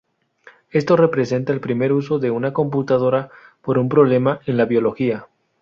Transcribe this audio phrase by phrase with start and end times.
[0.71, 3.29] Esto representa el primer uso de una computadora
[3.61, 5.27] por un problema en la biología.